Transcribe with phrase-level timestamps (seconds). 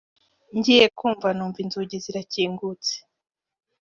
[0.57, 2.93] ngiye kumva numva inzugi zirakingutse